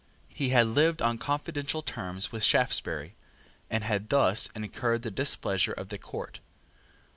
[0.33, 3.13] He had lived on confidential terms with Shaftesbury,
[3.69, 6.39] and had thus incurred the displeasure of the court.